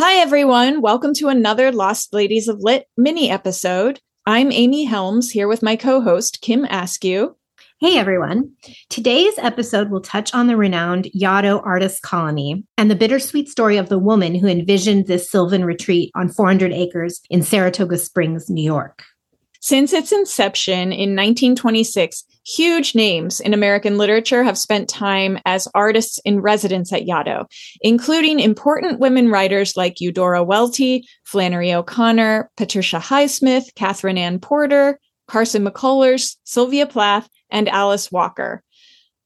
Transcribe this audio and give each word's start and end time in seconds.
Hi, 0.00 0.18
everyone. 0.20 0.80
Welcome 0.80 1.12
to 1.14 1.26
another 1.26 1.72
Lost 1.72 2.14
Ladies 2.14 2.46
of 2.46 2.60
Lit 2.60 2.86
mini 2.96 3.30
episode. 3.30 3.98
I'm 4.26 4.52
Amy 4.52 4.84
Helms 4.84 5.28
here 5.28 5.48
with 5.48 5.60
my 5.60 5.74
co 5.74 6.00
host, 6.00 6.40
Kim 6.40 6.64
Askew. 6.66 7.34
Hey, 7.80 7.98
everyone. 7.98 8.52
Today's 8.90 9.36
episode 9.38 9.90
will 9.90 10.00
touch 10.00 10.32
on 10.32 10.46
the 10.46 10.56
renowned 10.56 11.10
Yaddo 11.20 11.66
artist 11.66 12.02
colony 12.02 12.64
and 12.76 12.88
the 12.88 12.94
bittersweet 12.94 13.48
story 13.48 13.76
of 13.76 13.88
the 13.88 13.98
woman 13.98 14.36
who 14.36 14.46
envisioned 14.46 15.08
this 15.08 15.28
sylvan 15.28 15.64
retreat 15.64 16.12
on 16.14 16.28
400 16.28 16.72
acres 16.72 17.20
in 17.28 17.42
Saratoga 17.42 17.98
Springs, 17.98 18.48
New 18.48 18.62
York. 18.62 19.02
Since 19.60 19.92
its 19.92 20.12
inception 20.12 20.92
in 20.92 21.16
1926, 21.16 22.22
huge 22.48 22.94
names 22.94 23.40
in 23.40 23.52
American 23.52 23.98
literature 23.98 24.42
have 24.42 24.56
spent 24.56 24.88
time 24.88 25.38
as 25.44 25.68
artists 25.74 26.18
in 26.24 26.40
residence 26.40 26.92
at 26.92 27.04
Yaddo, 27.04 27.44
including 27.82 28.40
important 28.40 29.00
women 29.00 29.28
writers 29.28 29.76
like 29.76 30.00
Eudora 30.00 30.42
Welty, 30.42 31.06
Flannery 31.24 31.72
O'Connor, 31.72 32.50
Patricia 32.56 32.98
Highsmith, 32.98 33.74
Katherine 33.74 34.18
Anne 34.18 34.38
Porter, 34.38 34.98
Carson 35.26 35.64
McCullers, 35.64 36.36
Sylvia 36.44 36.86
Plath, 36.86 37.28
and 37.50 37.68
Alice 37.68 38.10
Walker. 38.10 38.62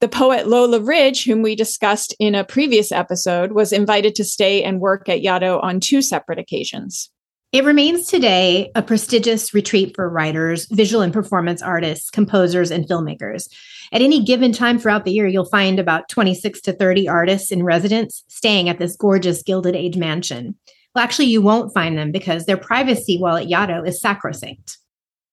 The 0.01 0.09
poet 0.09 0.49
Lola 0.49 0.81
Ridge, 0.81 1.25
whom 1.25 1.43
we 1.43 1.55
discussed 1.55 2.13
in 2.19 2.35
a 2.35 2.43
previous 2.43 2.91
episode, 2.91 3.53
was 3.53 3.73
invited 3.73 4.17
to 4.17 4.25
stay 4.25 4.65
and 4.65 4.81
work 4.81 5.09
at 5.09 5.23
Yaddo 5.23 5.63
on 5.63 5.79
two 5.79 6.03
separate 6.03 6.41
occasions. 6.41 7.09
It 7.53 7.67
remains 7.67 8.07
today 8.07 8.71
a 8.75 8.81
prestigious 8.81 9.53
retreat 9.53 9.95
for 9.95 10.09
writers, 10.09 10.67
visual 10.71 11.03
and 11.03 11.13
performance 11.13 11.61
artists, 11.61 12.09
composers, 12.09 12.71
and 12.71 12.89
filmmakers. 12.89 13.47
At 13.93 14.01
any 14.01 14.25
given 14.25 14.53
time 14.53 14.79
throughout 14.79 15.05
the 15.05 15.13
year, 15.13 15.27
you'll 15.27 15.45
find 15.45 15.79
about 15.79 16.09
26 16.09 16.63
to 16.63 16.73
30 16.73 17.09
artists 17.11 17.53
in 17.53 17.63
residence 17.63 18.25
staying 18.29 18.71
at 18.71 18.79
this 18.79 18.97
gorgeous 18.97 19.43
Gilded 19.43 19.77
Age 19.77 19.99
mansion. 19.99 20.55
Well, 20.95 21.05
actually, 21.05 21.27
you 21.27 21.43
won't 21.43 21.75
find 21.75 21.99
them 21.99 22.11
because 22.11 22.47
their 22.47 22.57
privacy 22.57 23.19
while 23.19 23.37
at 23.37 23.49
Yaddo 23.49 23.87
is 23.87 24.01
sacrosanct. 24.01 24.79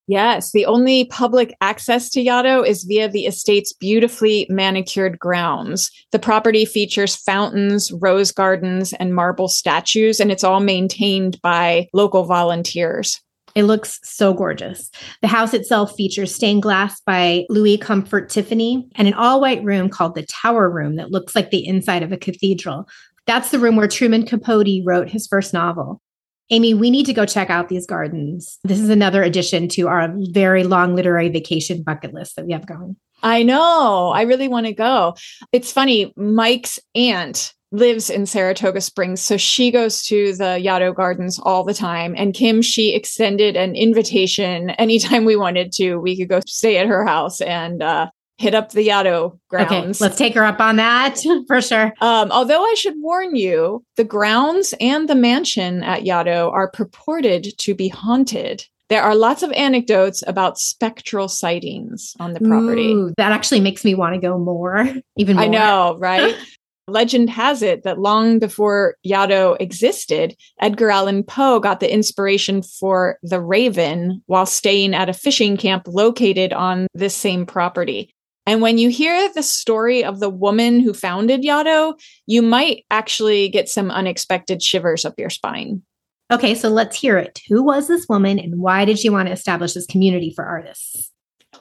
Yes, 0.10 0.54
the 0.54 0.66
only 0.66 1.06
public 1.06 1.56
access 1.62 2.10
to 2.10 2.24
Yaddo 2.24 2.66
is 2.66 2.84
via 2.84 3.08
the 3.08 3.28
estate's 3.28 3.74
beautifully 3.74 4.48
manicured 4.50 5.20
grounds. 5.20 5.92
The 6.12 6.18
property 6.18 6.66
features 6.66 7.16
fountains, 7.16 7.92
rose 7.92 8.32
gardens, 8.32 8.92
and 8.94 9.14
marble 9.14 9.48
statues, 9.48 10.20
and 10.20 10.32
it's 10.32 10.44
all 10.44 10.62
maintained 10.62 11.40
by 11.44 11.90
local 11.94 12.24
volunteers. 12.24 13.22
It 13.54 13.66
looks 13.66 14.00
so 14.02 14.34
gorgeous. 14.34 14.90
The 15.22 15.28
house 15.28 15.54
itself 15.54 15.96
features 15.96 16.34
stained 16.34 16.64
glass 16.64 17.00
by 17.02 17.46
Louis 17.48 17.78
Comfort 17.78 18.32
Tiffany 18.32 18.90
and 18.96 19.08
an 19.08 19.14
all 19.14 19.40
white 19.40 19.64
room 19.64 19.90
called 19.90 20.16
the 20.16 20.26
Tower 20.26 20.72
Room 20.72 20.96
that 20.96 21.12
looks 21.12 21.36
like 21.36 21.52
the 21.52 21.68
inside 21.68 22.02
of 22.02 22.12
a 22.12 22.18
cathedral. 22.18 22.88
That's 23.28 23.52
the 23.52 23.60
room 23.60 23.76
where 23.76 23.88
Truman 23.88 24.26
Capote 24.26 24.84
wrote 24.84 25.08
his 25.08 25.28
first 25.28 25.54
novel. 25.54 26.02
Amy, 26.50 26.74
we 26.74 26.90
need 26.90 27.06
to 27.06 27.14
go 27.14 27.26
check 27.26 27.50
out 27.50 27.70
these 27.70 27.86
gardens. 27.86 28.58
This 28.64 28.80
is 28.80 28.90
another 28.90 29.22
addition 29.24 29.68
to 29.70 29.88
our 29.88 30.12
very 30.32 30.64
long 30.64 30.96
literary 30.96 31.30
vacation 31.30 31.84
bucket 31.84 32.14
list 32.14 32.36
that 32.36 32.46
we 32.46 32.54
have 32.54 32.66
going. 32.66 32.96
I 33.22 33.44
know. 33.44 34.10
I 34.10 34.24
really 34.24 34.48
want 34.48 34.66
to 34.66 34.74
go. 34.74 35.16
It's 35.52 35.72
funny. 35.72 36.14
Mike's 36.16 36.80
aunt 36.96 37.54
lives 37.72 38.10
in 38.10 38.26
Saratoga 38.26 38.82
Springs. 38.82 39.22
So 39.22 39.38
she 39.38 39.70
goes 39.72 40.02
to 40.04 40.34
the 40.34 40.60
Yaddo 40.60 40.96
Gardens 40.96 41.40
all 41.40 41.64
the 41.64 41.74
time. 41.74 42.16
And 42.18 42.34
Kim, 42.34 42.62
she 42.62 42.96
extended 42.96 43.56
an 43.56 43.76
invitation 43.76 44.72
anytime 44.72 45.26
we 45.26 45.36
wanted 45.36 45.72
to. 45.74 45.98
We 45.98 46.18
could 46.18 46.30
go 46.30 46.40
stay 46.48 46.78
at 46.78 46.88
her 46.88 47.06
house 47.06 47.42
and 47.42 47.84
uh, 47.84 48.10
hit 48.40 48.56
up 48.56 48.72
the 48.72 48.88
Yaddo 48.88 49.38
grounds. 49.50 50.02
Okay, 50.02 50.06
let's 50.06 50.18
take 50.18 50.34
her 50.34 50.46
up 50.46 50.62
on 50.62 50.78
that 50.78 51.20
for 51.48 51.62
sure. 51.62 51.94
Um, 52.02 52.32
although 52.32 52.64
I 52.64 52.74
should 52.74 52.96
warn 52.98 53.36
you, 53.36 53.84
the 53.98 54.06
grounds 54.06 54.74
and 54.80 55.08
the 55.10 55.16
mansion 55.16 55.84
at 55.84 56.04
Yaddo 56.04 56.52
are 56.52 56.72
purported 56.72 57.58
to 57.60 57.76
be 57.76 57.90
haunted. 57.90 58.66
There 58.88 59.04
are 59.04 59.14
lots 59.14 59.44
of 59.44 59.52
anecdotes 59.52 60.24
about 60.26 60.58
spectral 60.58 61.28
sightings 61.28 62.16
on 62.20 62.34
the 62.34 62.40
property. 62.40 62.94
Ooh, 62.94 63.14
that 63.18 63.32
actually 63.32 63.60
makes 63.60 63.86
me 63.86 63.94
want 63.94 64.16
to 64.16 64.22
go 64.22 64.40
more, 64.40 64.88
even 65.18 65.36
more. 65.36 65.46
I 65.46 65.48
know, 65.48 65.98
right? 66.00 66.36
Legend 66.88 67.30
has 67.30 67.62
it 67.62 67.84
that 67.84 68.00
long 68.00 68.40
before 68.40 68.96
Yaddo 69.06 69.58
existed, 69.60 70.36
Edgar 70.60 70.90
Allan 70.90 71.24
Poe 71.24 71.60
got 71.60 71.82
the 71.82 71.94
inspiration 71.94 72.64
for 72.64 73.20
The 73.22 73.40
Raven 73.40 74.24
while 74.26 74.48
staying 74.48 74.96
at 74.96 75.10
a 75.10 75.14
fishing 75.14 75.56
camp 75.56 75.84
located 75.88 76.52
on 76.52 76.88
this 76.96 77.16
same 77.16 77.46
property. 77.46 78.12
And 78.50 78.64
when 78.64 78.80
you 78.80 78.90
hear 78.90 79.32
the 79.32 79.44
story 79.44 80.04
of 80.04 80.20
the 80.20 80.30
woman 80.30 80.80
who 80.80 80.92
founded 80.92 81.44
Yaddo, 81.44 81.94
you 82.26 82.42
might 82.42 82.84
actually 82.90 83.48
get 83.48 83.70
some 83.70 83.92
unexpected 83.92 84.64
shivers 84.64 85.06
up 85.06 85.14
your 85.20 85.30
spine. 85.30 85.84
Okay, 86.32 86.56
so 86.56 86.68
let's 86.68 87.00
hear 87.00 87.20
it. 87.20 87.42
Who 87.48 87.62
was 87.62 87.88
this 87.88 88.08
woman 88.10 88.40
and 88.40 88.60
why 88.60 88.86
did 88.86 88.98
she 88.98 89.12
want 89.12 89.28
to 89.28 89.34
establish 89.34 89.74
this 89.74 89.86
community 89.86 90.34
for 90.36 90.46
artists? 90.46 91.12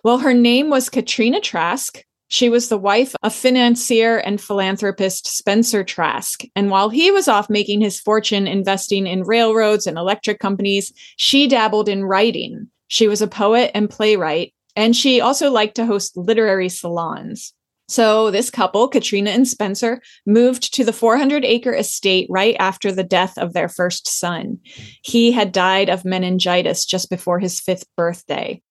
Well, 0.03 0.17
her 0.17 0.33
name 0.33 0.71
was 0.71 0.89
Katrina 0.89 1.43
Trask. 1.43 2.03
She 2.29 2.49
was 2.49 2.71
the 2.71 2.79
wife 2.79 3.15
of 3.23 3.35
financier 3.35 4.17
and 4.17 4.41
philanthropist 4.41 5.27
Spencer 5.27 5.85
Trask. 5.85 6.41
And 6.57 6.71
while 6.71 6.89
he 6.89 7.11
was 7.11 7.29
off 7.29 7.51
making 7.51 7.83
his 7.83 8.01
fortune 8.01 8.47
investing 8.47 9.07
in 9.07 9.25
railroads 9.25 9.87
and 9.87 9.99
electric 9.99 10.39
companies, 10.39 10.95
she 11.19 11.49
dabbled 11.49 11.91
in 11.91 12.05
writing. 12.05 12.71
She 12.87 13.09
was 13.09 13.21
a 13.21 13.29
poet 13.29 13.73
and 13.75 13.91
playwright, 13.91 14.55
and 14.79 14.95
she 14.95 15.21
also 15.21 15.51
liked 15.51 15.75
to 15.75 15.85
host 15.85 16.17
literary 16.17 16.69
salons. 16.69 17.53
So, 17.89 18.31
this 18.31 18.49
couple, 18.49 18.87
Katrina 18.87 19.31
and 19.31 19.49
Spencer, 19.49 20.01
moved 20.25 20.73
to 20.75 20.85
the 20.85 20.93
400 20.93 21.45
acre 21.45 21.75
estate 21.75 22.29
right 22.31 22.55
after 22.61 22.93
the 22.93 23.03
death 23.03 23.37
of 23.39 23.55
their 23.55 23.69
first 23.69 24.07
son. 24.07 24.59
He 25.03 25.33
had 25.33 25.51
died 25.51 25.89
of 25.89 26.05
meningitis 26.05 26.85
just 26.85 27.11
before 27.11 27.41
his 27.41 27.59
fifth 27.59 27.87
birthday. 27.97 28.63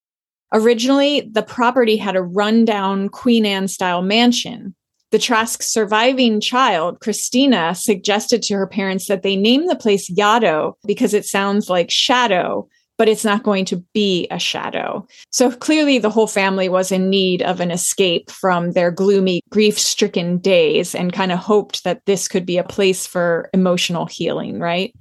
Originally, 0.53 1.29
the 1.29 1.43
property 1.43 1.97
had 1.97 2.15
a 2.15 2.23
rundown 2.23 3.09
Queen 3.09 3.45
Anne 3.45 3.67
style 3.67 4.01
mansion. 4.01 4.75
The 5.11 5.19
Trask's 5.19 5.67
surviving 5.67 6.39
child, 6.39 7.01
Christina, 7.01 7.75
suggested 7.75 8.43
to 8.43 8.55
her 8.55 8.67
parents 8.67 9.07
that 9.07 9.23
they 9.23 9.35
name 9.35 9.67
the 9.67 9.75
place 9.75 10.09
Yaddo 10.09 10.75
because 10.85 11.13
it 11.13 11.25
sounds 11.25 11.69
like 11.69 11.91
shadow, 11.91 12.69
but 12.97 13.07
it's 13.07 13.25
not 13.25 13.43
going 13.43 13.65
to 13.65 13.77
be 13.93 14.27
a 14.31 14.39
shadow. 14.39 15.07
So 15.31 15.51
clearly, 15.51 15.99
the 15.99 16.09
whole 16.09 16.27
family 16.27 16.67
was 16.69 16.91
in 16.91 17.09
need 17.09 17.41
of 17.41 17.59
an 17.59 17.71
escape 17.71 18.31
from 18.31 18.71
their 18.71 18.91
gloomy, 18.91 19.41
grief 19.49 19.79
stricken 19.79 20.39
days 20.39 20.95
and 20.95 21.13
kind 21.13 21.31
of 21.31 21.39
hoped 21.39 21.83
that 21.83 22.01
this 22.05 22.27
could 22.27 22.45
be 22.45 22.57
a 22.57 22.63
place 22.63 23.05
for 23.05 23.49
emotional 23.53 24.05
healing, 24.05 24.59
right? 24.59 24.93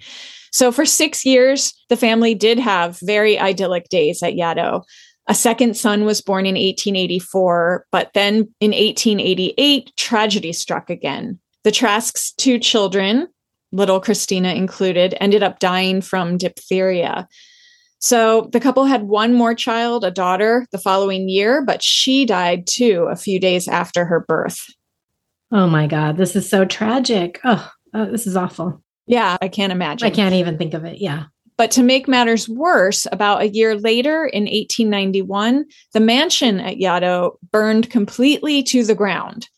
So 0.52 0.72
for 0.72 0.86
six 0.86 1.24
years, 1.26 1.74
the 1.88 1.96
family 1.96 2.34
did 2.34 2.58
have 2.58 2.98
very 3.02 3.38
idyllic 3.38 3.88
days 3.88 4.22
at 4.22 4.34
Yaddo. 4.34 4.84
A 5.28 5.34
second 5.34 5.76
son 5.76 6.04
was 6.04 6.22
born 6.22 6.46
in 6.46 6.54
1884, 6.54 7.86
but 7.90 8.10
then 8.14 8.54
in 8.60 8.70
1888, 8.70 9.92
tragedy 9.96 10.52
struck 10.52 10.88
again. 10.88 11.38
The 11.64 11.72
Trask's 11.72 12.32
two 12.32 12.58
children, 12.60 13.26
little 13.72 14.00
Christina 14.00 14.54
included, 14.54 15.16
ended 15.20 15.42
up 15.42 15.58
dying 15.58 16.00
from 16.00 16.38
diphtheria. 16.38 17.28
So 17.98 18.48
the 18.52 18.60
couple 18.60 18.84
had 18.84 19.04
one 19.04 19.32
more 19.32 19.54
child, 19.54 20.04
a 20.04 20.10
daughter, 20.10 20.66
the 20.70 20.78
following 20.78 21.28
year, 21.28 21.64
but 21.64 21.82
she 21.82 22.26
died 22.26 22.66
too 22.66 23.08
a 23.10 23.16
few 23.16 23.40
days 23.40 23.68
after 23.68 24.04
her 24.04 24.24
birth. 24.26 24.60
Oh 25.52 25.66
my 25.66 25.86
God, 25.86 26.16
this 26.16 26.36
is 26.36 26.48
so 26.48 26.64
tragic. 26.64 27.40
Oh, 27.44 27.70
oh, 27.94 28.10
this 28.10 28.26
is 28.26 28.36
awful. 28.36 28.82
Yeah, 29.06 29.36
I 29.40 29.48
can't 29.48 29.72
imagine. 29.72 30.06
I 30.06 30.10
can't 30.10 30.34
even 30.34 30.58
think 30.58 30.74
of 30.74 30.84
it. 30.84 30.98
Yeah. 31.00 31.24
But 31.56 31.70
to 31.72 31.82
make 31.82 32.06
matters 32.06 32.48
worse, 32.48 33.06
about 33.10 33.40
a 33.40 33.48
year 33.48 33.76
later 33.76 34.26
in 34.26 34.42
1891, 34.42 35.64
the 35.94 36.00
mansion 36.00 36.60
at 36.60 36.76
Yaddo 36.76 37.36
burned 37.50 37.88
completely 37.88 38.62
to 38.64 38.84
the 38.84 38.94
ground. 38.94 39.48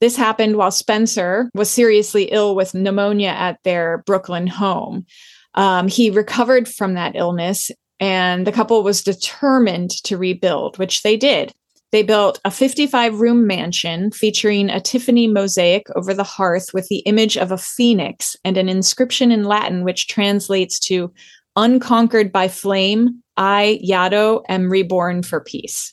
This 0.00 0.16
happened 0.16 0.56
while 0.56 0.70
Spencer 0.70 1.50
was 1.54 1.68
seriously 1.68 2.24
ill 2.24 2.54
with 2.54 2.74
pneumonia 2.74 3.30
at 3.30 3.58
their 3.64 4.02
Brooklyn 4.06 4.46
home. 4.46 5.06
Um, 5.54 5.88
he 5.88 6.10
recovered 6.10 6.68
from 6.68 6.94
that 6.94 7.16
illness, 7.16 7.70
and 8.00 8.46
the 8.46 8.52
couple 8.52 8.82
was 8.82 9.02
determined 9.02 9.90
to 10.04 10.16
rebuild, 10.16 10.78
which 10.78 11.02
they 11.02 11.16
did. 11.16 11.52
They 11.92 12.02
built 12.02 12.40
a 12.44 12.50
55 12.50 13.20
room 13.20 13.46
mansion 13.46 14.12
featuring 14.12 14.70
a 14.70 14.80
Tiffany 14.80 15.26
mosaic 15.26 15.86
over 15.96 16.14
the 16.14 16.24
hearth 16.24 16.72
with 16.72 16.88
the 16.88 17.00
image 17.00 17.36
of 17.36 17.52
a 17.52 17.58
phoenix 17.58 18.36
and 18.44 18.56
an 18.56 18.68
inscription 18.68 19.30
in 19.32 19.44
Latin, 19.44 19.84
which 19.84 20.08
translates 20.08 20.78
to 20.80 21.12
Unconquered 21.56 22.30
by 22.30 22.46
flame, 22.46 23.22
I, 23.36 23.80
Yaddo, 23.84 24.44
am 24.48 24.70
reborn 24.70 25.22
for 25.22 25.40
peace. 25.40 25.92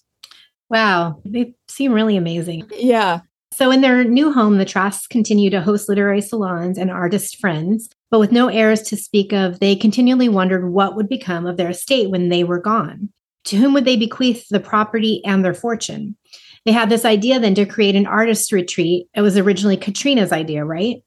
Wow, 0.69 1.19
they 1.25 1.55
seem 1.67 1.93
really 1.93 2.15
amazing. 2.15 2.69
Yeah. 2.75 3.21
So, 3.53 3.71
in 3.71 3.81
their 3.81 4.03
new 4.03 4.31
home, 4.31 4.59
the 4.59 4.65
Trasks 4.65 5.07
continue 5.07 5.49
to 5.49 5.61
host 5.61 5.89
literary 5.89 6.21
salons 6.21 6.77
and 6.77 6.91
artist 6.91 7.37
friends. 7.37 7.89
But 8.09 8.19
with 8.19 8.31
no 8.31 8.47
heirs 8.47 8.81
to 8.83 8.97
speak 8.97 9.33
of, 9.33 9.59
they 9.59 9.75
continually 9.75 10.29
wondered 10.29 10.71
what 10.71 10.95
would 10.95 11.09
become 11.09 11.45
of 11.45 11.57
their 11.57 11.69
estate 11.69 12.09
when 12.09 12.29
they 12.29 12.43
were 12.43 12.59
gone. 12.59 13.09
To 13.45 13.57
whom 13.57 13.73
would 13.73 13.85
they 13.85 13.95
bequeath 13.95 14.47
the 14.49 14.59
property 14.59 15.21
and 15.25 15.43
their 15.43 15.53
fortune? 15.53 16.15
They 16.65 16.71
had 16.71 16.89
this 16.89 17.05
idea 17.05 17.39
then 17.39 17.55
to 17.55 17.65
create 17.65 17.95
an 17.95 18.07
artist 18.07 18.51
retreat. 18.51 19.07
It 19.13 19.21
was 19.21 19.37
originally 19.37 19.77
Katrina's 19.77 20.31
idea, 20.31 20.65
right? 20.65 21.03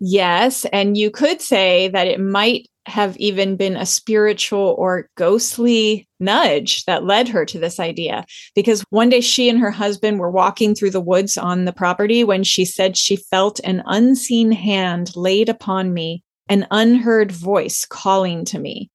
Yes. 0.00 0.66
And 0.66 0.96
you 0.96 1.10
could 1.10 1.40
say 1.40 1.88
that 1.88 2.06
it 2.06 2.20
might 2.20 2.68
have 2.86 3.16
even 3.16 3.56
been 3.56 3.76
a 3.76 3.86
spiritual 3.86 4.74
or 4.78 5.08
ghostly 5.16 6.08
nudge 6.20 6.84
that 6.84 7.04
led 7.04 7.28
her 7.28 7.44
to 7.46 7.58
this 7.58 7.80
idea. 7.80 8.24
Because 8.54 8.84
one 8.90 9.08
day 9.08 9.20
she 9.20 9.48
and 9.48 9.58
her 9.58 9.70
husband 9.70 10.18
were 10.18 10.30
walking 10.30 10.74
through 10.74 10.90
the 10.90 11.00
woods 11.00 11.38
on 11.38 11.64
the 11.64 11.72
property 11.72 12.24
when 12.24 12.44
she 12.44 12.64
said 12.64 12.96
she 12.96 13.16
felt 13.16 13.60
an 13.64 13.82
unseen 13.86 14.52
hand 14.52 15.16
laid 15.16 15.48
upon 15.48 15.94
me, 15.94 16.22
an 16.48 16.66
unheard 16.70 17.32
voice 17.32 17.84
calling 17.84 18.44
to 18.46 18.58
me. 18.58 18.90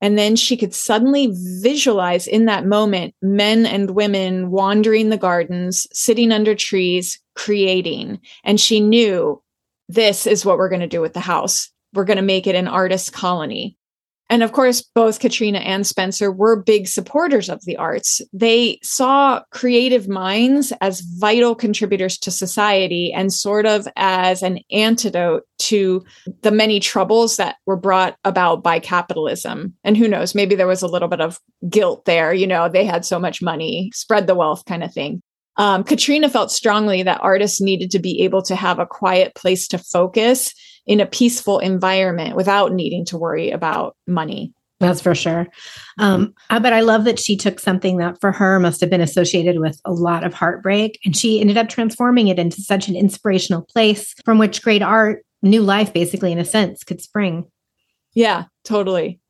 And 0.00 0.18
then 0.18 0.36
she 0.36 0.56
could 0.56 0.74
suddenly 0.74 1.32
visualize 1.62 2.26
in 2.26 2.44
that 2.44 2.66
moment 2.66 3.14
men 3.22 3.64
and 3.64 3.90
women 3.90 4.50
wandering 4.50 5.08
the 5.08 5.16
gardens, 5.16 5.86
sitting 5.92 6.30
under 6.30 6.54
trees, 6.54 7.18
creating. 7.34 8.20
And 8.42 8.60
she 8.60 8.80
knew 8.80 9.42
this 9.88 10.26
is 10.26 10.44
what 10.44 10.58
we're 10.58 10.68
going 10.68 10.80
to 10.80 10.86
do 10.86 11.00
with 11.00 11.14
the 11.14 11.20
house 11.20 11.70
we're 11.94 12.04
going 12.04 12.16
to 12.16 12.22
make 12.22 12.46
it 12.46 12.54
an 12.54 12.68
artist 12.68 13.12
colony. 13.12 13.76
And 14.30 14.42
of 14.42 14.52
course, 14.52 14.80
both 14.80 15.20
Katrina 15.20 15.58
and 15.58 15.86
Spencer 15.86 16.32
were 16.32 16.62
big 16.62 16.88
supporters 16.88 17.50
of 17.50 17.62
the 17.66 17.76
arts. 17.76 18.22
They 18.32 18.78
saw 18.82 19.42
creative 19.50 20.08
minds 20.08 20.72
as 20.80 21.02
vital 21.18 21.54
contributors 21.54 22.16
to 22.18 22.30
society 22.30 23.12
and 23.12 23.32
sort 23.32 23.66
of 23.66 23.86
as 23.96 24.42
an 24.42 24.60
antidote 24.70 25.44
to 25.58 26.02
the 26.40 26.50
many 26.50 26.80
troubles 26.80 27.36
that 27.36 27.56
were 27.66 27.76
brought 27.76 28.16
about 28.24 28.62
by 28.62 28.78
capitalism. 28.78 29.74
And 29.84 29.96
who 29.96 30.08
knows, 30.08 30.34
maybe 30.34 30.54
there 30.54 30.66
was 30.66 30.82
a 30.82 30.88
little 30.88 31.08
bit 31.08 31.20
of 31.20 31.38
guilt 31.68 32.06
there. 32.06 32.32
You 32.32 32.46
know, 32.46 32.68
they 32.68 32.86
had 32.86 33.04
so 33.04 33.18
much 33.18 33.42
money, 33.42 33.90
spread 33.92 34.26
the 34.26 34.34
wealth 34.34 34.64
kind 34.64 34.82
of 34.82 34.92
thing. 34.92 35.22
Um, 35.56 35.84
Katrina 35.84 36.28
felt 36.28 36.50
strongly 36.50 37.02
that 37.02 37.20
artists 37.22 37.60
needed 37.60 37.90
to 37.92 37.98
be 37.98 38.22
able 38.22 38.42
to 38.42 38.56
have 38.56 38.78
a 38.78 38.86
quiet 38.86 39.34
place 39.34 39.68
to 39.68 39.78
focus 39.78 40.52
in 40.86 41.00
a 41.00 41.06
peaceful 41.06 41.58
environment 41.58 42.36
without 42.36 42.72
needing 42.72 43.04
to 43.06 43.18
worry 43.18 43.50
about 43.50 43.96
money. 44.06 44.52
That's 44.80 45.00
for 45.00 45.14
sure. 45.14 45.46
Um, 45.98 46.34
but 46.50 46.72
I 46.72 46.80
love 46.80 47.04
that 47.04 47.18
she 47.18 47.36
took 47.36 47.60
something 47.60 47.98
that 47.98 48.20
for 48.20 48.32
her 48.32 48.58
must 48.58 48.80
have 48.80 48.90
been 48.90 49.00
associated 49.00 49.60
with 49.60 49.80
a 49.84 49.92
lot 49.92 50.24
of 50.24 50.34
heartbreak 50.34 50.98
and 51.04 51.16
she 51.16 51.40
ended 51.40 51.56
up 51.56 51.68
transforming 51.68 52.28
it 52.28 52.38
into 52.38 52.60
such 52.60 52.88
an 52.88 52.96
inspirational 52.96 53.62
place 53.62 54.14
from 54.24 54.38
which 54.38 54.62
great 54.62 54.82
art, 54.82 55.24
new 55.42 55.62
life, 55.62 55.92
basically, 55.92 56.32
in 56.32 56.38
a 56.38 56.44
sense, 56.44 56.84
could 56.84 57.00
spring. 57.00 57.46
Yeah, 58.14 58.44
totally. 58.64 59.20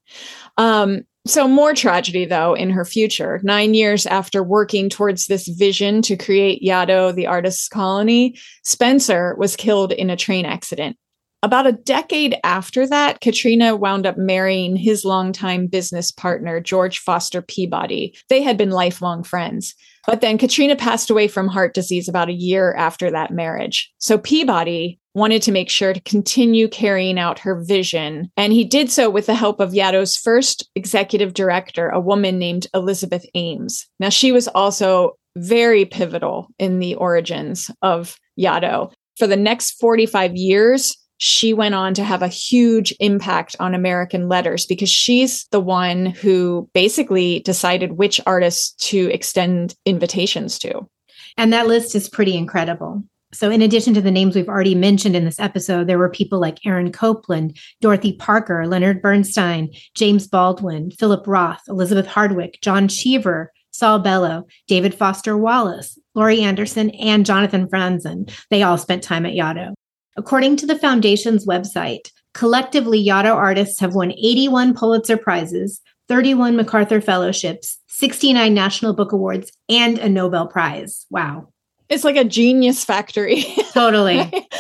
Um, 0.57 1.03
so, 1.27 1.49
more 1.49 1.75
tragedy, 1.75 2.27
though, 2.27 2.55
in 2.55 2.69
her 2.71 2.85
future. 2.85 3.41
Nine 3.43 3.73
years 3.73 4.05
after 4.05 4.43
working 4.43 4.91
towards 4.91 5.27
this 5.27 5.49
vision 5.49 6.03
to 6.03 6.17
create 6.17 6.63
Yaddo, 6.63 7.15
the 7.15 7.27
artist's 7.27 7.69
colony, 7.69 8.37
Spencer 8.63 9.35
was 9.39 9.57
killed 9.57 9.93
in 9.93 10.11
a 10.11 10.17
train 10.17 10.45
accident. 10.45 10.99
About 11.43 11.67
a 11.67 11.73
decade 11.73 12.37
after 12.43 12.87
that, 12.87 13.21
Katrina 13.21 13.77
wound 13.77 14.07
up 14.07 14.17
marrying 14.17 14.77
his 14.77 15.05
longtime 15.05 15.67
business 15.67 16.11
partner, 16.11 16.59
George 16.59 16.99
Foster 16.99 17.43
Peabody. 17.43 18.17
They 18.31 18.43
had 18.43 18.57
been 18.57 18.71
lifelong 18.71 19.25
friends. 19.25 19.75
But 20.07 20.23
then 20.23 20.39
Katrina 20.39 20.75
passed 20.75 21.11
away 21.11 21.29
from 21.29 21.49
heart 21.49 21.75
disease 21.75 22.09
about 22.09 22.31
a 22.31 22.35
year 22.35 22.75
after 22.75 23.11
that 23.11 23.31
marriage. 23.31 23.93
So 23.99 24.17
Peabody 24.17 24.99
wanted 25.15 25.43
to 25.43 25.53
make 25.53 25.71
sure 25.71 25.93
to 25.93 26.01
continue 26.01 26.69
carrying 26.69 27.19
out 27.19 27.39
her 27.39 27.63
vision. 27.63 28.31
And 28.37 28.53
he 28.53 28.65
did 28.65 28.91
so 28.91 29.09
with 29.09 29.27
the 29.27 29.35
help 29.35 29.61
of 29.61 29.71
Yaddo's 29.73 30.17
first 30.17 30.69
executive 30.75 31.35
director, 31.35 31.89
a 31.89 32.01
woman 32.01 32.39
named 32.39 32.67
Elizabeth 32.75 33.25
Ames. 33.35 33.87
Now, 34.01 34.09
she 34.09 34.33
was 34.33 34.49
also 34.49 35.17
very 35.37 35.85
pivotal 35.85 36.49
in 36.59 36.79
the 36.79 36.95
origins 36.97 37.71
of 37.83 38.17
Yaddo. 38.39 38.93
For 39.17 39.27
the 39.27 39.37
next 39.37 39.73
45 39.81 40.35
years, 40.35 40.97
she 41.19 41.55
went 41.55 41.75
on 41.75 41.95
to 41.95 42.05
have 42.05 42.23
a 42.23 42.29
huge 42.29 42.93
impact 42.99 43.55
on 43.61 43.75
American 43.75 44.29
letters 44.29 44.67
because 44.67 44.91
she's 44.91 45.47
the 45.53 45.61
one 45.61 46.07
who 46.07 46.69
basically 46.75 47.41
decided 47.41 47.93
which 47.93 48.21
artists 48.27 48.73
to 48.89 49.11
extend 49.13 49.75
invitations 49.87 50.59
to. 50.59 50.89
And 51.37 51.53
that 51.53 51.69
list 51.69 51.95
is 51.95 52.09
pretty 52.09 52.37
incredible. 52.37 53.05
So, 53.35 53.51
in 53.51 53.63
addition 53.63 53.95
to 53.95 54.01
the 54.01 54.13
names 54.13 54.37
we've 54.37 54.49
already 54.49 54.77
mentioned 54.77 55.17
in 55.17 55.25
this 55.25 55.41
episode, 55.41 55.89
there 55.89 55.99
were 55.99 56.09
people 56.09 56.41
like 56.41 56.65
Aaron 56.65 56.93
Copland, 56.93 57.59
Dorothy 57.81 58.13
Parker, 58.13 58.67
Leonard 58.67 59.03
Bernstein, 59.03 59.71
James 59.95 60.29
Baldwin, 60.29 60.93
Philip 60.93 61.27
Roth, 61.27 61.63
Elizabeth 61.69 62.07
Hardwick, 62.07 62.59
John 62.63 62.87
Cheever, 62.87 63.53
Saul 63.73 63.99
Bellow, 63.99 64.47
David 64.69 64.95
Foster 64.95 65.37
Wallace, 65.37 65.99
Laurie 66.15 66.43
Anderson, 66.43 66.91
and 66.91 67.27
Jonathan 67.27 67.67
Franzen. 67.67 68.33
They 68.51 68.63
all 68.63 68.79
spent 68.79 69.03
time 69.03 69.27
at 69.27 69.35
Yaddo. 69.35 69.75
According 70.17 70.57
to 70.59 70.67
the 70.67 70.79
Foundation's 70.79 71.45
website, 71.45 72.11
collectively, 72.35 73.05
Yaddo 73.05 73.35
artists 73.35 73.81
have 73.81 73.97
won 73.97 74.13
81 74.13 74.75
Pulitzer 74.75 75.17
Prizes, 75.17 75.81
31 76.09 76.55
MacArthur 76.55 77.01
Fellowships, 77.01 77.79
69 77.89 78.55
National 78.55 78.95
Book 78.95 79.11
Awards, 79.11 79.51
and 79.69 79.99
a 79.99 80.09
Nobel 80.09 80.47
Prize. 80.47 81.07
Wow. 81.11 81.49
It's 81.89 82.05
like 82.05 82.17
a 82.17 82.25
genius 82.25 82.85
factory. 82.85 83.45
Totally. 83.73 84.49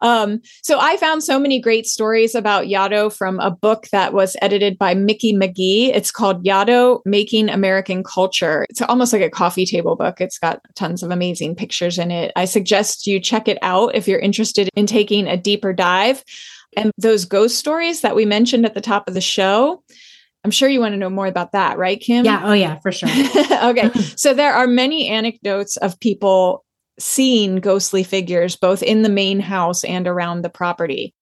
Um, 0.00 0.40
so 0.62 0.78
I 0.78 0.96
found 0.96 1.22
so 1.22 1.38
many 1.38 1.60
great 1.60 1.86
stories 1.86 2.34
about 2.34 2.66
Yaddo 2.66 3.12
from 3.12 3.40
a 3.40 3.50
book 3.50 3.86
that 3.92 4.12
was 4.12 4.36
edited 4.42 4.78
by 4.78 4.94
Micki 4.94 5.34
McGee. 5.34 5.88
It's 5.94 6.10
called 6.10 6.44
Yaddo 6.44 7.00
Making 7.04 7.48
American 7.48 8.04
Culture. 8.04 8.66
It's 8.68 8.82
almost 8.82 9.12
like 9.12 9.22
a 9.22 9.30
coffee 9.30 9.66
table 9.66 9.96
book. 9.96 10.20
It's 10.20 10.38
got 10.38 10.60
tons 10.74 11.02
of 11.02 11.10
amazing 11.10 11.54
pictures 11.54 11.98
in 11.98 12.10
it. 12.10 12.32
I 12.36 12.44
suggest 12.44 13.06
you 13.06 13.20
check 13.20 13.48
it 13.48 13.58
out 13.62 13.94
if 13.94 14.06
you're 14.06 14.18
interested 14.18 14.68
in 14.76 14.86
taking 14.86 15.26
a 15.26 15.36
deeper 15.36 15.72
dive. 15.72 16.24
And 16.76 16.92
those 16.98 17.24
ghost 17.24 17.56
stories 17.56 18.02
that 18.02 18.14
we 18.14 18.26
mentioned 18.26 18.66
at 18.66 18.74
the 18.74 18.82
top 18.82 19.08
of 19.08 19.14
the 19.14 19.20
show, 19.20 19.82
I'm 20.46 20.52
sure 20.52 20.68
you 20.68 20.78
want 20.78 20.92
to 20.92 20.96
know 20.96 21.10
more 21.10 21.26
about 21.26 21.50
that, 21.50 21.76
right, 21.76 22.00
Kim? 22.00 22.24
Yeah. 22.24 22.40
Oh, 22.44 22.52
yeah, 22.52 22.78
for 22.78 22.92
sure. 22.92 23.08
okay. 23.64 23.90
so 24.14 24.32
there 24.32 24.52
are 24.52 24.68
many 24.68 25.08
anecdotes 25.08 25.76
of 25.78 25.98
people 25.98 26.64
seeing 27.00 27.56
ghostly 27.56 28.04
figures 28.04 28.54
both 28.54 28.80
in 28.80 29.02
the 29.02 29.08
main 29.08 29.40
house 29.40 29.82
and 29.82 30.06
around 30.06 30.42
the 30.42 30.48
property. 30.48 31.12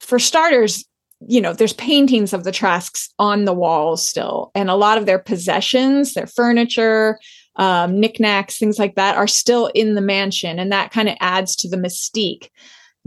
For 0.00 0.18
starters, 0.18 0.84
you 1.26 1.40
know, 1.40 1.54
there's 1.54 1.72
paintings 1.72 2.34
of 2.34 2.44
the 2.44 2.52
Trasks 2.52 3.08
on 3.18 3.46
the 3.46 3.54
walls 3.54 4.06
still, 4.06 4.50
and 4.54 4.68
a 4.68 4.74
lot 4.74 4.98
of 4.98 5.06
their 5.06 5.20
possessions, 5.20 6.12
their 6.12 6.26
furniture, 6.26 7.18
um, 7.56 7.98
knickknacks, 7.98 8.58
things 8.58 8.78
like 8.78 8.96
that, 8.96 9.16
are 9.16 9.26
still 9.26 9.68
in 9.74 9.94
the 9.94 10.02
mansion, 10.02 10.58
and 10.58 10.70
that 10.70 10.90
kind 10.90 11.08
of 11.08 11.16
adds 11.20 11.56
to 11.56 11.68
the 11.70 11.78
mystique 11.78 12.50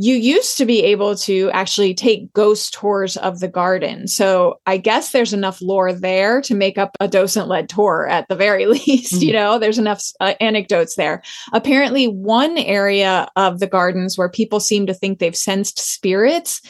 you 0.02 0.16
used 0.16 0.58
to 0.58 0.66
be 0.66 0.82
able 0.82 1.14
to 1.14 1.52
actually 1.52 1.94
take 1.94 2.32
ghost 2.32 2.74
tours 2.74 3.18
of 3.18 3.42
the 3.42 3.50
garden. 3.50 4.08
So 4.08 4.62
I 4.66 4.78
guess 4.78 5.12
there's 5.12 5.34
enough 5.34 5.62
lore 5.62 5.92
there 5.92 6.40
to 6.44 6.56
make 6.56 6.78
up 6.78 6.96
a 7.02 7.08
docent 7.10 7.50
led 7.50 7.68
tour 7.68 8.08
at 8.08 8.26
the 8.30 8.36
very 8.38 8.66
least. 8.68 9.16
Mm-hmm. 9.16 9.24
You 9.24 9.34
know, 9.34 9.60
there's 9.60 9.78
enough 9.78 10.02
uh, 10.22 10.36
anecdotes 10.40 10.96
there. 10.96 11.22
Apparently, 11.52 12.06
one 12.06 12.58
area 12.58 13.28
of 13.36 13.60
the 13.60 13.68
gardens 13.68 14.18
where 14.18 14.30
people 14.30 14.62
seem 14.62 14.88
to 14.88 14.94
think 14.94 15.20
they've 15.20 15.36
sensed 15.36 15.78
spirits 15.78 16.62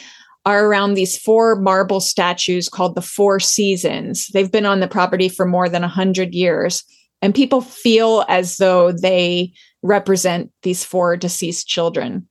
are 0.44 0.66
around 0.66 0.94
these 0.94 1.16
four 1.16 1.54
marble 1.54 2.00
statues 2.00 2.68
called 2.68 2.96
the 2.96 3.02
Four 3.02 3.38
Seasons. 3.38 4.26
They've 4.32 4.50
been 4.50 4.66
on 4.66 4.80
the 4.80 4.88
property 4.88 5.28
for 5.28 5.46
more 5.46 5.68
than 5.68 5.82
100 5.82 6.34
years. 6.34 6.82
And 7.22 7.32
people 7.32 7.60
feel 7.60 8.24
as 8.28 8.56
though 8.56 8.90
they 8.90 9.52
represent 9.82 10.50
these 10.62 10.84
four 10.84 11.16
deceased 11.16 11.68
children. 11.68 12.26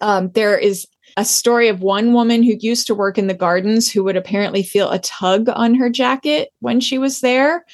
Um, 0.00 0.30
there 0.30 0.56
is 0.56 0.86
a 1.16 1.24
story 1.24 1.68
of 1.68 1.82
one 1.82 2.12
woman 2.12 2.42
who 2.42 2.54
used 2.60 2.86
to 2.86 2.94
work 2.94 3.18
in 3.18 3.26
the 3.26 3.34
gardens 3.34 3.90
who 3.90 4.04
would 4.04 4.16
apparently 4.16 4.62
feel 4.62 4.90
a 4.90 5.00
tug 5.00 5.48
on 5.48 5.74
her 5.74 5.90
jacket 5.90 6.50
when 6.60 6.80
she 6.80 6.98
was 6.98 7.20
there. 7.20 7.64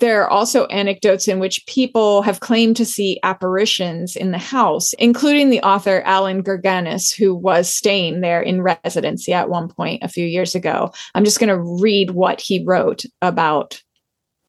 There 0.00 0.22
are 0.22 0.28
also 0.28 0.66
anecdotes 0.66 1.28
in 1.28 1.38
which 1.38 1.64
people 1.66 2.22
have 2.22 2.40
claimed 2.40 2.76
to 2.76 2.84
see 2.84 3.20
apparitions 3.22 4.16
in 4.16 4.32
the 4.32 4.38
house, 4.38 4.92
including 4.94 5.50
the 5.50 5.62
author 5.62 6.02
Allan 6.04 6.42
Gurganus, 6.42 7.14
who 7.14 7.34
was 7.34 7.72
staying 7.72 8.20
there 8.20 8.42
in 8.42 8.60
residency 8.60 9.32
at 9.32 9.48
one 9.48 9.68
point 9.68 10.02
a 10.02 10.08
few 10.08 10.26
years 10.26 10.54
ago. 10.54 10.92
I'm 11.14 11.24
just 11.24 11.38
going 11.38 11.48
to 11.48 11.80
read 11.80 12.10
what 12.10 12.40
he 12.40 12.64
wrote 12.64 13.04
about 13.22 13.80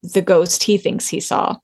the 0.02 0.22
ghost 0.22 0.64
he 0.64 0.78
thinks 0.78 1.08
he 1.08 1.20
saw. 1.20 1.58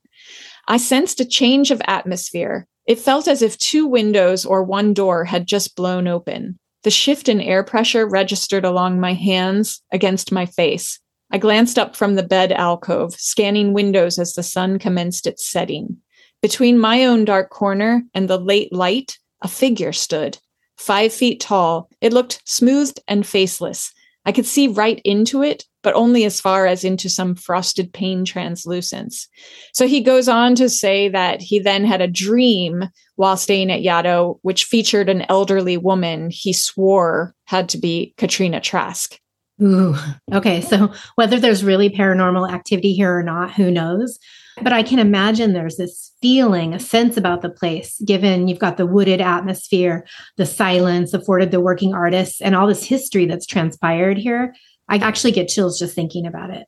I 0.68 0.78
sensed 0.78 1.20
a 1.20 1.26
change 1.26 1.72
of 1.72 1.82
atmosphere, 1.86 2.68
it 2.92 3.00
felt 3.00 3.26
as 3.26 3.42
if 3.42 3.58
two 3.58 3.88
windows 3.88 4.46
or 4.46 4.66
one 4.66 4.94
door 4.94 5.24
had 5.24 5.48
just 5.48 5.78
blown 5.78 6.10
open. 6.10 6.60
The 6.84 6.92
shift 6.92 7.30
in 7.30 7.40
air 7.40 7.64
pressure 7.64 8.06
registered 8.06 8.66
along 8.66 9.00
my 9.00 9.14
hands 9.14 9.82
against 9.94 10.30
my 10.30 10.46
face. 10.46 11.00
I 11.32 11.38
glanced 11.38 11.80
up 11.80 11.96
from 11.96 12.16
the 12.16 12.24
bed 12.24 12.52
alcove, 12.52 13.14
scanning 13.14 13.72
windows 13.72 14.20
as 14.20 14.34
the 14.34 14.44
sun 14.44 14.78
commenced 14.78 15.26
its 15.26 15.50
setting. 15.50 16.00
Between 16.42 16.78
my 16.78 17.06
own 17.06 17.24
dark 17.24 17.50
corner 17.50 18.04
and 18.14 18.30
the 18.30 18.38
late 18.38 18.74
light, 18.74 19.18
a 19.42 19.48
figure 19.48 19.94
stood. 19.94 20.38
Five 20.76 21.14
feet 21.14 21.40
tall, 21.40 21.90
it 22.02 22.12
looked 22.12 22.42
smoothed 22.44 23.00
and 23.08 23.26
faceless. 23.26 23.94
I 24.26 24.32
could 24.32 24.46
see 24.46 24.68
right 24.68 25.02
into 25.04 25.42
it, 25.42 25.66
but 25.82 25.96
only 25.96 26.26
as 26.26 26.40
far 26.40 26.68
as 26.68 26.84
into 26.84 27.10
some 27.10 27.36
frosted 27.36 27.92
pane 27.92 28.24
translucence. 28.24 29.28
So 29.74 29.88
he 29.88 30.02
goes 30.02 30.28
on 30.28 30.56
to 30.56 30.70
say 30.70 31.10
that 31.10 31.42
he 31.42 31.60
then 31.60 31.86
had 31.86 32.02
a 32.02 32.08
dream 32.08 32.84
while 33.16 33.38
staying 33.38 33.72
at 33.72 33.82
Yaddo, 33.82 34.38
which 34.44 34.66
featured 34.66 35.10
an 35.10 35.26
elderly 35.28 35.78
woman 35.78 36.30
he 36.32 36.54
swore 36.54 37.34
had 37.46 37.70
to 37.70 37.78
be 37.78 38.14
Katrina 38.18 38.62
Trask. 38.62 39.18
Ooh, 39.62 39.96
okay. 40.34 40.62
So 40.62 40.92
whether 41.16 41.40
there's 41.40 41.64
really 41.64 41.90
paranormal 41.90 42.52
activity 42.52 42.94
here 42.94 43.16
or 43.16 43.24
not, 43.24 43.52
who 43.54 43.70
knows? 43.70 44.18
But 44.62 44.74
I 44.74 44.84
can 44.84 45.00
imagine 45.00 45.54
there's 45.54 45.78
this 45.78 46.12
feeling, 46.22 46.74
a 46.74 46.80
sense 46.80 47.18
about 47.18 47.42
the 47.42 47.50
place, 47.50 48.02
given 48.06 48.48
you've 48.48 48.60
got 48.60 48.78
the 48.78 48.86
wooded 48.86 49.22
atmosphere, 49.22 50.06
the 50.38 50.46
silence 50.46 51.14
afforded 51.14 51.52
the 51.52 51.62
working 51.62 51.94
artists, 51.94 52.42
and 52.42 52.56
all 52.56 52.68
this 52.68 52.84
history 52.84 53.26
that's 53.26 53.46
transpired 53.46 54.18
here. 54.18 54.54
I 54.90 54.98
actually 54.98 55.32
get 55.32 55.48
chills 55.48 55.80
just 55.80 55.96
thinking 55.96 56.28
about 56.28 56.50
it. 56.50 56.68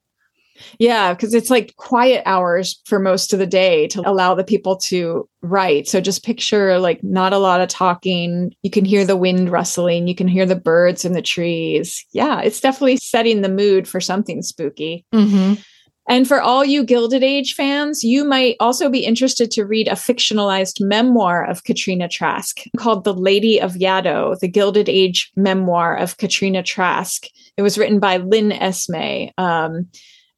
Yeah, 0.79 1.13
because 1.13 1.33
it's 1.33 1.49
like 1.49 1.75
quiet 1.77 2.23
hours 2.25 2.79
for 2.85 2.99
most 2.99 3.33
of 3.33 3.39
the 3.39 3.47
day 3.47 3.87
to 3.87 4.07
allow 4.07 4.35
the 4.35 4.43
people 4.43 4.77
to 4.77 5.27
write. 5.41 5.87
So 5.87 5.99
just 5.99 6.23
picture 6.23 6.79
like 6.79 7.03
not 7.03 7.33
a 7.33 7.37
lot 7.37 7.59
of 7.59 7.69
talking. 7.69 8.53
You 8.61 8.69
can 8.69 8.85
hear 8.85 9.03
the 9.03 9.17
wind 9.17 9.49
rustling, 9.49 10.07
you 10.07 10.15
can 10.15 10.27
hear 10.27 10.45
the 10.45 10.55
birds 10.55 11.05
in 11.05 11.13
the 11.13 11.21
trees. 11.21 12.05
Yeah, 12.13 12.41
it's 12.41 12.61
definitely 12.61 12.97
setting 12.97 13.41
the 13.41 13.49
mood 13.49 13.87
for 13.87 13.99
something 13.99 14.41
spooky. 14.41 15.05
Mm-hmm. 15.13 15.61
And 16.07 16.27
for 16.27 16.41
all 16.41 16.65
you 16.65 16.83
Gilded 16.83 17.23
Age 17.23 17.53
fans, 17.53 18.03
you 18.03 18.25
might 18.25 18.57
also 18.59 18.89
be 18.89 19.05
interested 19.05 19.49
to 19.51 19.65
read 19.65 19.87
a 19.87 19.91
fictionalized 19.91 20.85
memoir 20.85 21.45
of 21.49 21.63
Katrina 21.63 22.09
Trask 22.09 22.61
called 22.77 23.03
The 23.03 23.13
Lady 23.13 23.59
of 23.59 23.73
Yaddo, 23.73 24.37
the 24.39 24.49
Gilded 24.49 24.89
Age 24.89 25.31
memoir 25.35 25.95
of 25.95 26.17
Katrina 26.17 26.61
Trask. 26.61 27.27
It 27.55 27.61
was 27.61 27.77
written 27.77 27.99
by 27.99 28.17
Lynn 28.17 28.51
Esmay. 28.51 29.31
Um, 29.37 29.87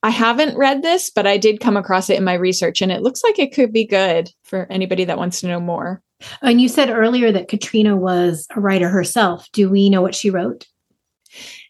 I 0.03 0.11
haven't 0.11 0.57
read 0.57 0.83
this, 0.83 1.09
but 1.09 1.25
I 1.25 1.37
did 1.37 1.61
come 1.61 1.77
across 1.77 2.11
it 2.11 2.17
in 2.17 2.23
my 2.23 2.35
research, 2.35 2.79
and 2.79 2.91
it 2.91 3.01
looks 3.01 3.23
like 3.23 3.39
it 3.39 3.53
could 3.53 3.73
be 3.73 3.87
good 3.87 4.29
for 4.43 4.67
anybody 4.69 5.03
that 5.05 5.17
wants 5.17 5.41
to 5.41 5.47
know 5.47 5.59
more. 5.59 6.03
And 6.43 6.61
you 6.61 6.69
said 6.69 6.91
earlier 6.91 7.31
that 7.31 7.47
Katrina 7.47 7.95
was 7.95 8.47
a 8.55 8.59
writer 8.59 8.87
herself. 8.87 9.49
Do 9.51 9.67
we 9.67 9.89
know 9.89 10.03
what 10.03 10.13
she 10.13 10.29
wrote? 10.29 10.67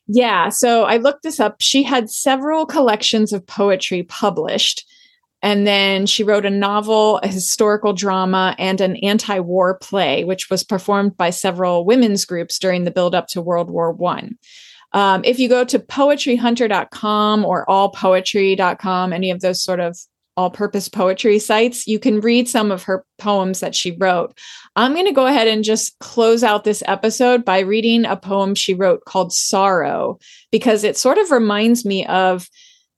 Yeah. 0.07 0.49
So 0.49 0.83
I 0.83 0.97
looked 0.97 1.23
this 1.23 1.39
up. 1.39 1.57
She 1.59 1.83
had 1.83 2.09
several 2.09 2.65
collections 2.65 3.33
of 3.33 3.45
poetry 3.45 4.03
published. 4.03 4.85
And 5.41 5.67
then 5.67 6.05
she 6.05 6.23
wrote 6.23 6.45
a 6.45 6.49
novel, 6.49 7.19
a 7.19 7.27
historical 7.27 7.93
drama, 7.93 8.55
and 8.57 8.81
an 8.81 8.95
anti 8.97 9.39
war 9.39 9.77
play, 9.77 10.23
which 10.23 10.49
was 10.49 10.63
performed 10.63 11.17
by 11.17 11.29
several 11.29 11.85
women's 11.85 12.25
groups 12.25 12.57
during 12.57 12.83
the 12.83 12.91
buildup 12.91 13.27
to 13.27 13.41
World 13.41 13.69
War 13.69 13.91
One. 13.91 14.37
Um, 14.93 15.23
if 15.23 15.39
you 15.39 15.49
go 15.49 15.63
to 15.65 15.77
poetryhunter.com 15.77 17.45
or 17.45 17.65
allpoetry.com, 17.67 19.13
any 19.13 19.29
of 19.29 19.41
those 19.41 19.61
sort 19.61 19.79
of 19.79 19.99
all 20.37 20.49
purpose 20.49 20.89
poetry 20.89 21.39
sites, 21.39 21.87
you 21.87 21.97
can 21.97 22.19
read 22.19 22.47
some 22.49 22.71
of 22.71 22.83
her 22.83 23.05
poems 23.17 23.61
that 23.61 23.75
she 23.75 23.95
wrote. 23.97 24.37
I'm 24.75 24.93
going 24.93 25.05
to 25.05 25.11
go 25.11 25.27
ahead 25.27 25.47
and 25.47 25.63
just 25.63 25.97
close 25.99 26.43
out 26.43 26.63
this 26.63 26.83
episode 26.87 27.45
by 27.45 27.59
reading 27.59 28.05
a 28.05 28.17
poem 28.17 28.55
she 28.55 28.73
wrote 28.73 29.05
called 29.05 29.31
Sorrow, 29.31 30.19
because 30.51 30.83
it 30.83 30.97
sort 30.97 31.17
of 31.17 31.31
reminds 31.31 31.85
me 31.85 32.05
of 32.07 32.49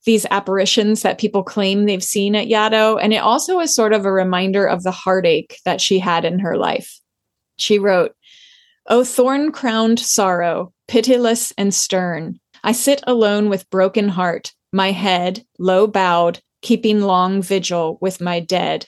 these 0.06 0.25
apparitions 0.32 1.01
that 1.01 1.20
people 1.20 1.44
claim 1.44 1.86
they've 1.86 2.03
seen 2.03 2.36
at 2.36 2.48
Yaddo. 2.48 2.98
And 3.01 3.13
it 3.13 3.17
also 3.17 3.60
is 3.60 3.75
sort 3.75 3.94
of 3.94 4.06
a 4.06 4.12
reminder 4.12 4.65
of 4.65 4.84
the 4.84 4.91
heartache 4.91 5.58
that 5.65 5.82
she 5.82 6.00
had 6.00 6.24
in 6.25 6.39
her 6.39 6.58
life. 6.58 7.00
She 7.58 7.77
wrote, 7.77 8.13
O 8.88 9.03
thorn 9.03 9.51
crowned 9.51 10.00
sorrow, 10.00 10.72
pitiless 10.88 11.51
and 11.58 11.74
stern, 11.74 12.39
I 12.63 12.72
sit 12.72 13.03
alone 13.06 13.50
with 13.50 13.70
broken 13.70 14.08
heart, 14.10 14.53
my 14.72 14.91
head 14.91 15.46
low 15.60 15.88
bowed, 15.88 16.39
keeping 16.68 17.00
long 17.00 17.42
vigil 17.42 17.98
with 18.02 18.20
my 18.20 18.42
dead. 18.42 18.86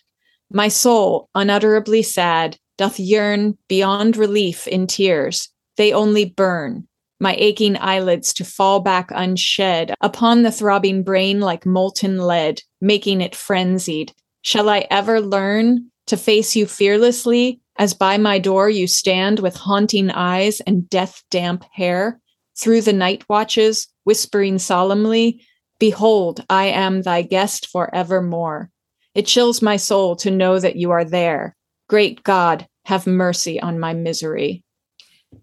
My 0.52 0.68
soul, 0.68 1.30
unutterably 1.34 2.04
sad, 2.04 2.58
doth 2.78 3.00
yearn 3.00 3.58
beyond 3.70 4.18
relief 4.18 4.68
in 4.68 4.86
tears. 4.86 5.48
They 5.78 5.94
only 5.94 6.26
burn, 6.26 6.90
my 7.22 7.36
aching 7.36 7.78
eyelids 7.78 8.34
to 8.34 8.44
fall 8.44 8.82
back 8.82 9.12
unshed 9.12 9.92
upon 10.02 10.44
the 10.44 10.52
throbbing 10.52 11.04
brain 11.04 11.40
like 11.40 11.66
molten 11.66 12.18
lead, 12.18 12.62
making 12.82 13.22
it 13.22 13.34
frenzied. 13.34 14.12
Shall 14.42 14.68
I 14.68 14.86
ever 14.92 15.22
learn 15.22 15.90
to 16.08 16.18
face 16.18 16.58
you 16.58 16.66
fearlessly 16.66 17.62
as 17.78 17.94
by 17.94 18.18
my 18.18 18.40
door 18.40 18.70
you 18.70 18.88
stand 18.88 19.40
with 19.40 19.56
haunting 19.56 20.12
eyes 20.12 20.60
and 20.60 20.90
death 20.90 21.24
damp 21.32 21.64
hair? 21.72 22.20
Through 22.58 22.82
the 22.82 22.92
night 22.92 23.24
watches, 23.30 23.88
whispering 24.04 24.60
solemnly, 24.60 25.46
Behold, 25.80 26.44
I 26.50 26.66
am 26.66 27.02
thy 27.02 27.22
guest 27.22 27.68
forevermore. 27.68 28.70
It 29.16 29.26
chills 29.26 29.62
my 29.62 29.78
soul 29.78 30.16
to 30.18 30.32
know 30.32 30.60
that 30.60 30.76
you 30.76 30.92
are 30.92 31.06
there, 31.06 31.56
Great 31.90 32.24
God, 32.24 32.68
have 32.86 33.08
mercy 33.08 33.60
on 33.60 33.80
my 33.80 33.96
misery. 33.96 34.64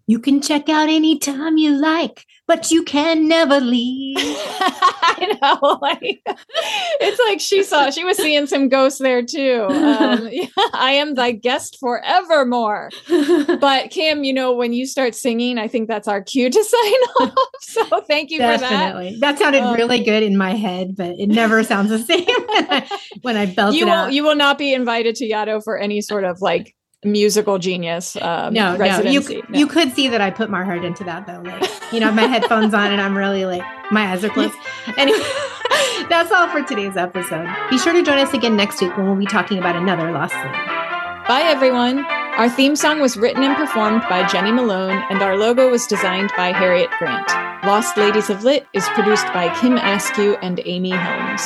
You 0.08 0.20
can 0.20 0.40
check 0.40 0.68
out 0.68 0.88
anytime 0.88 1.56
you 1.56 1.72
like, 1.80 2.24
but 2.46 2.70
you 2.70 2.84
can 2.84 3.26
never 3.26 3.58
leave. 3.60 4.16
I 4.20 5.38
know. 5.42 5.78
Like, 5.86 6.20
it's 7.00 7.20
like 7.28 7.40
she 7.40 7.62
saw, 7.62 7.90
she 7.90 8.02
was 8.02 8.16
seeing 8.16 8.46
some 8.46 8.68
ghosts 8.68 8.98
there 8.98 9.22
too. 9.22 9.66
Um, 9.70 10.28
yeah, 10.30 10.46
I 10.72 10.92
am 10.92 11.14
thy 11.14 11.32
guest 11.32 11.76
forevermore. 11.78 12.90
But 13.08 13.90
Kim, 13.90 14.24
you 14.24 14.32
know, 14.32 14.52
when 14.52 14.72
you 14.72 14.86
start 14.86 15.14
singing, 15.14 15.58
I 15.58 15.68
think 15.68 15.88
that's 15.88 16.08
our 16.08 16.22
cue 16.22 16.50
to 16.50 16.64
sign 16.64 16.92
off. 17.20 17.34
So 17.60 18.00
thank 18.02 18.30
you 18.30 18.38
Definitely. 18.38 19.14
for 19.14 19.20
that. 19.20 19.20
That 19.20 19.38
sounded 19.38 19.62
um, 19.62 19.74
really 19.74 20.02
good 20.02 20.22
in 20.22 20.36
my 20.36 20.54
head, 20.54 20.96
but 20.96 21.18
it 21.18 21.28
never 21.28 21.62
sounds 21.62 21.90
the 21.90 21.98
same 21.98 22.26
when 22.26 22.70
I, 22.70 22.98
when 23.22 23.36
I 23.36 23.46
belt 23.46 23.74
you 23.74 23.82
it 23.82 23.84
will, 23.84 23.92
out. 23.92 24.12
You 24.12 24.24
will 24.24 24.36
not 24.36 24.58
be 24.58 24.72
invited 24.72 25.14
to 25.16 25.28
Yaddo 25.28 25.62
for 25.62 25.78
any 25.78 26.00
sort 26.00 26.24
of 26.24 26.40
like 26.40 26.74
musical 27.06 27.58
genius. 27.58 28.16
Um, 28.16 28.52
no, 28.54 28.76
no, 28.76 29.00
you 29.00 29.20
no. 29.20 29.58
you 29.58 29.66
could 29.66 29.92
see 29.92 30.08
that 30.08 30.20
I 30.20 30.30
put 30.30 30.50
my 30.50 30.64
heart 30.64 30.84
into 30.84 31.04
that 31.04 31.26
though. 31.26 31.40
Like 31.40 31.70
you 31.92 32.00
know, 32.00 32.12
my 32.12 32.22
headphones 32.22 32.74
on 32.74 32.92
and 32.92 33.00
I'm 33.00 33.16
really 33.16 33.44
like 33.44 33.62
my 33.90 34.06
eyes 34.12 34.24
are 34.24 34.28
closed. 34.28 34.54
Anyway, 34.96 35.18
that's 36.08 36.30
all 36.30 36.48
for 36.48 36.62
today's 36.62 36.96
episode. 36.96 37.48
Be 37.70 37.76
sure 37.78 37.92
to 37.92 38.04
join 38.04 38.18
us 38.18 38.32
again 38.32 38.56
next 38.56 38.80
week 38.80 38.96
when 38.96 39.06
we'll 39.06 39.16
be 39.16 39.26
talking 39.26 39.58
about 39.58 39.74
another 39.74 40.12
lost 40.12 40.32
sleep. 40.32 40.52
Bye, 41.26 41.42
everyone. 41.44 42.06
Our 42.36 42.48
theme 42.48 42.76
song 42.76 43.00
was 43.00 43.16
written 43.16 43.42
and 43.42 43.56
performed 43.56 44.02
by 44.08 44.28
Jenny 44.28 44.52
Malone, 44.52 45.02
and 45.10 45.22
our 45.22 45.36
logo 45.36 45.68
was 45.68 45.86
designed 45.86 46.30
by 46.36 46.52
Harriet 46.52 46.90
Grant. 46.98 47.26
Lost 47.64 47.96
Ladies 47.96 48.30
of 48.30 48.44
Lit 48.44 48.66
is 48.74 48.86
produced 48.90 49.26
by 49.34 49.52
Kim 49.60 49.76
Askew 49.76 50.36
and 50.36 50.60
Amy 50.64 50.90
Helms. 50.90 51.42